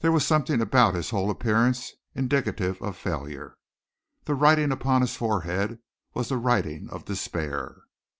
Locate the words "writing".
4.33-4.71, 6.37-6.89